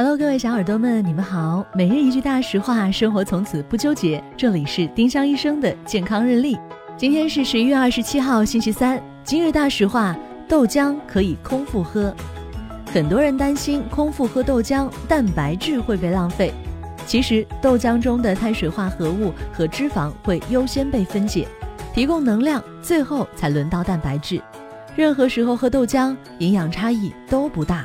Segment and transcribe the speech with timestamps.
[0.00, 1.66] Hello，各位小耳朵们，你们好。
[1.74, 4.22] 每日一句大实话，生活从此不纠结。
[4.36, 6.56] 这里是丁香医生的健康日历。
[6.96, 9.02] 今天是十一月二十七号，星期三。
[9.24, 10.16] 今日大实话：
[10.46, 12.14] 豆浆可以空腹喝。
[12.92, 16.54] 很多人担心空腹喝豆浆，蛋白质会被浪费。
[17.04, 21.48] 其实，豆浆中的碳水化合物和脂肪会优先被分解，
[21.92, 24.40] 提供能量，最后才轮到蛋白质。
[24.94, 27.84] 任何时候喝豆浆，营养差异都不大。